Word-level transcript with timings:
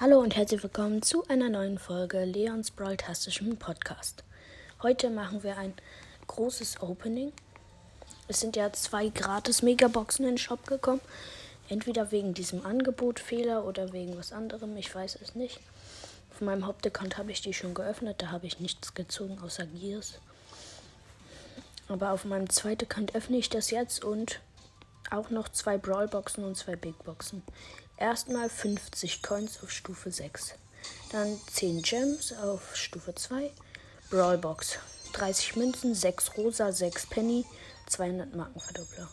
Hallo 0.00 0.20
und 0.20 0.36
herzlich 0.36 0.62
willkommen 0.62 1.02
zu 1.02 1.26
einer 1.26 1.48
neuen 1.48 1.76
Folge 1.76 2.24
Leons 2.24 2.70
Brawl-tastischen 2.70 3.56
Podcast. 3.56 4.22
Heute 4.80 5.10
machen 5.10 5.42
wir 5.42 5.58
ein 5.58 5.74
großes 6.28 6.80
Opening. 6.82 7.32
Es 8.28 8.38
sind 8.38 8.54
ja 8.54 8.72
zwei 8.72 9.08
gratis 9.08 9.60
Megaboxen 9.62 10.24
in 10.24 10.32
den 10.34 10.38
Shop 10.38 10.64
gekommen. 10.68 11.00
Entweder 11.68 12.12
wegen 12.12 12.32
diesem 12.32 12.64
Angebotfehler 12.64 13.64
oder 13.64 13.92
wegen 13.92 14.16
was 14.16 14.30
anderem, 14.30 14.76
ich 14.76 14.94
weiß 14.94 15.18
es 15.20 15.34
nicht. 15.34 15.58
Auf 16.30 16.42
meinem 16.42 16.64
Hauptaccount 16.64 17.18
habe 17.18 17.32
ich 17.32 17.40
die 17.40 17.52
schon 17.52 17.74
geöffnet, 17.74 18.22
da 18.22 18.30
habe 18.30 18.46
ich 18.46 18.60
nichts 18.60 18.94
gezogen 18.94 19.40
außer 19.44 19.66
Gears. 19.66 20.20
Aber 21.88 22.12
auf 22.12 22.24
meinem 22.24 22.50
zweiten 22.50 22.84
Account 22.84 23.16
öffne 23.16 23.38
ich 23.38 23.50
das 23.50 23.72
jetzt 23.72 24.04
und 24.04 24.38
auch 25.10 25.30
noch 25.30 25.48
zwei 25.48 25.78
Brawlboxen 25.78 26.44
und 26.44 26.56
zwei 26.56 26.76
Big 26.76 27.02
Boxen. 27.04 27.42
Erstmal 27.96 28.48
50 28.48 29.22
Coins 29.22 29.62
auf 29.62 29.70
Stufe 29.70 30.10
6. 30.10 30.54
Dann 31.10 31.38
10 31.52 31.82
Gems 31.82 32.32
auf 32.32 32.76
Stufe 32.76 33.14
2. 33.14 33.50
Brawlbox. 34.10 34.78
30 35.12 35.56
Münzen, 35.56 35.94
6 35.94 36.36
Rosa, 36.36 36.72
6 36.72 37.06
Penny, 37.06 37.44
200 37.86 38.34
Markenverdoppler. 38.34 39.08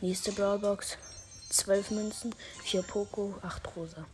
Nächste 0.00 0.32
Brawlbox. 0.32 0.96
12 1.50 1.90
Münzen, 1.90 2.34
4 2.64 2.82
Poco, 2.82 3.34
8 3.42 3.76
Rosa. 3.76 4.06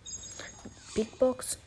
Big 0.94 1.18
Box. 1.18 1.58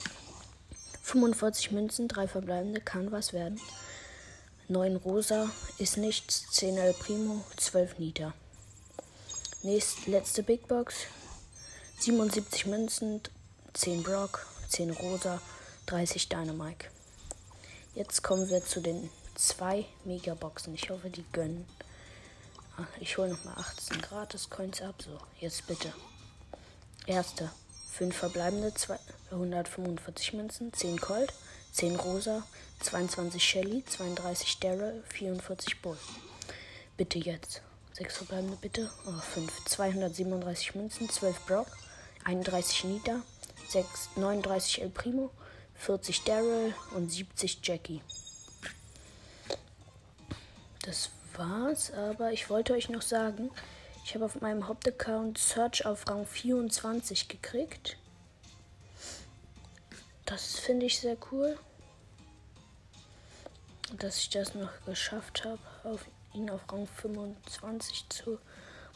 45 1.02 1.72
Münzen, 1.72 2.08
3 2.08 2.28
verbleibende, 2.28 2.82
kann 2.82 3.12
was 3.12 3.34
werden. 3.34 3.60
9 4.68 4.98
Rosa, 4.98 5.50
ist 5.78 5.98
nichts, 5.98 6.46
10 6.52 6.78
El 6.78 6.94
Primo, 6.94 7.44
12 7.58 8.00
Nita. 8.00 8.34
Nächst, 9.64 10.08
letzte 10.08 10.42
Big 10.42 10.68
Box. 10.68 11.06
77 12.00 12.66
Münzen, 12.66 13.22
10 13.74 14.02
Brock, 14.02 14.48
10 14.70 14.90
Rosa, 14.90 15.40
30 15.86 16.30
Dynamite. 16.30 16.88
Jetzt 17.94 18.24
kommen 18.24 18.50
wir 18.50 18.66
zu 18.66 18.82
den 18.82 19.12
zwei 19.36 19.86
Megaboxen. 20.04 20.74
Ich 20.74 20.90
hoffe, 20.90 21.12
die 21.12 21.24
gönnen. 21.32 21.68
Ah, 22.76 22.88
ich 23.00 23.20
hole 23.20 23.30
nochmal 23.30 23.54
18 23.56 24.02
gratis 24.02 24.50
Coins 24.50 24.82
ab. 24.82 24.96
So, 25.04 25.20
jetzt 25.40 25.68
bitte. 25.68 25.94
Erste. 27.06 27.52
5 27.92 28.16
verbleibende, 28.16 28.74
145 29.30 30.34
Münzen, 30.34 30.74
10 30.74 31.00
Colt, 31.00 31.34
10 31.74 31.98
Rosa, 31.98 32.42
22 32.80 33.44
Shelly, 33.44 33.86
32 33.86 34.60
Daryl, 34.60 35.04
44 35.10 35.82
Bull. 35.84 35.98
Bitte 36.98 37.20
jetzt. 37.20 37.62
6 37.94 38.18
verbleibende, 38.18 38.58
bitte. 38.62 38.90
Oh, 39.06 39.12
5. 39.12 39.66
237 39.66 40.76
Münzen, 40.76 41.10
12 41.10 41.46
Brock, 41.46 41.68
31 42.24 42.86
Nita, 42.86 43.22
6, 43.68 44.10
39 44.16 44.82
El 44.82 44.90
Primo, 44.90 45.32
40 45.76 46.24
Daryl 46.24 46.74
und 46.96 47.12
70 47.12 47.60
Jackie. 47.64 48.02
Das 50.84 51.10
war's, 51.36 51.92
aber 51.92 52.32
ich 52.32 52.50
wollte 52.50 52.74
euch 52.74 52.90
noch 52.90 53.02
sagen, 53.02 53.52
ich 54.04 54.16
habe 54.16 54.26
auf 54.26 54.42
meinem 54.42 54.68
Hauptaccount 54.68 55.38
Search 55.38 55.86
auf 55.86 56.08
Rang 56.08 56.26
24 56.26 57.28
gekriegt. 57.28 57.98
Das 60.26 60.58
finde 60.60 60.86
ich 60.86 61.00
sehr 61.00 61.18
cool. 61.32 61.58
Dass 63.98 64.18
ich 64.18 64.30
das 64.30 64.56
noch 64.56 64.72
geschafft 64.86 65.44
habe, 65.46 65.60
auf 65.84 66.06
ihn 66.34 66.50
auf 66.50 66.62
Rang 66.72 66.88
25 66.88 68.10
zu 68.10 68.40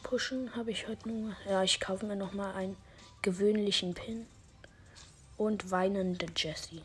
pushen, 0.02 0.54
habe 0.54 0.70
ich 0.70 0.88
heute 0.88 1.08
nur. 1.08 1.36
Ja, 1.48 1.62
ich 1.62 1.80
kaufe 1.80 2.06
mir 2.06 2.16
noch 2.16 2.32
mal 2.32 2.54
ein 2.54 2.76
gewöhnlichen 3.22 3.94
Pin 3.94 4.26
und 5.36 5.70
weinende 5.70 6.26
Jessie. 6.36 6.82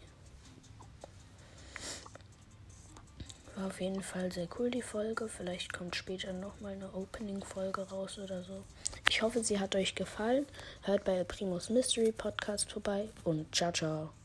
War 3.55 3.67
auf 3.67 3.81
jeden 3.81 4.02
Fall 4.02 4.31
sehr 4.31 4.47
cool 4.57 4.72
die 4.72 4.81
Folge. 4.81 5.27
Vielleicht 5.27 5.73
kommt 5.73 5.95
später 5.95 6.34
nochmal 6.34 6.73
eine 6.73 6.94
Opening-Folge 6.94 7.89
raus 7.89 8.18
oder 8.18 8.44
so. 8.44 8.63
Ich 9.09 9.22
hoffe, 9.22 9.44
sie 9.44 9.59
hat 9.59 9.75
euch 9.75 9.94
gefallen. 9.94 10.45
Hört 10.83 11.03
bei 11.03 11.23
Primus 11.23 11.69
Mystery 11.69 12.12
Podcast 12.12 12.72
vorbei 12.72 13.09
und 13.23 13.53
ciao, 13.53 13.72
ciao. 13.72 14.20